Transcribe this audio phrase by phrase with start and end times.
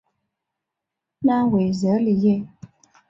[1.19, 2.47] 拉维热里耶。